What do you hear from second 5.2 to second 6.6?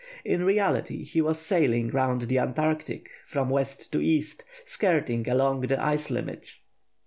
along the ice limit.